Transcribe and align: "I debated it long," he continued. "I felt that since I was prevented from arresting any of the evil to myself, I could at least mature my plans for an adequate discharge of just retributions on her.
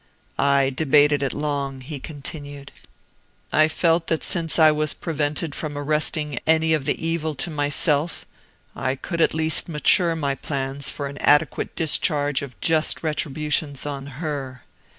"I 0.39 0.71
debated 0.71 1.21
it 1.21 1.31
long," 1.31 1.81
he 1.81 1.99
continued. 1.99 2.71
"I 3.53 3.67
felt 3.67 4.07
that 4.07 4.23
since 4.23 4.57
I 4.57 4.71
was 4.71 4.95
prevented 4.95 5.53
from 5.53 5.77
arresting 5.77 6.39
any 6.47 6.73
of 6.73 6.85
the 6.85 7.07
evil 7.07 7.35
to 7.35 7.51
myself, 7.51 8.25
I 8.75 8.95
could 8.95 9.21
at 9.21 9.35
least 9.35 9.69
mature 9.69 10.15
my 10.15 10.33
plans 10.33 10.89
for 10.89 11.05
an 11.05 11.19
adequate 11.19 11.75
discharge 11.75 12.41
of 12.41 12.59
just 12.61 13.03
retributions 13.03 13.85
on 13.85 14.07
her. 14.17 14.63